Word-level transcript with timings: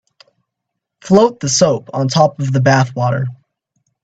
Float 1.03 1.39
the 1.41 1.47
soap 1.47 1.91
on 1.93 2.07
top 2.07 2.39
of 2.39 2.51
the 2.51 2.59
bath 2.59 2.95
water. 2.95 3.27